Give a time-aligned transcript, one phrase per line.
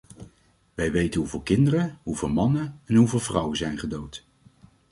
[0.73, 4.25] Wij weten hoeveel kinderen, hoeveel mannen en hoeveel vrouwen zijn gedood.